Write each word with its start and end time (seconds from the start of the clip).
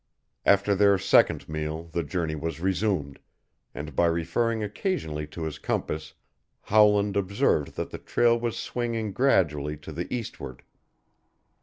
After 0.47 0.73
their 0.73 0.97
second 0.97 1.47
meal 1.47 1.83
the 1.83 2.01
journey 2.01 2.33
was 2.33 2.59
resumed, 2.59 3.19
and 3.71 3.95
by 3.95 4.07
referring 4.07 4.63
occasionally 4.63 5.27
to 5.27 5.43
his 5.43 5.59
compass 5.59 6.15
Howland 6.61 7.15
observed 7.15 7.75
that 7.75 7.91
the 7.91 7.99
trail 7.99 8.39
was 8.39 8.57
swinging 8.57 9.11
gradually 9.11 9.77
to 9.77 9.91
the 9.91 10.11
eastward. 10.11 10.63